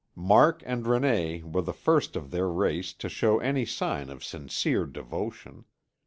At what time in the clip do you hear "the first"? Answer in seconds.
1.61-2.15